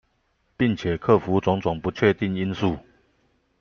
[0.57, 2.79] 並且克服種種不確定因素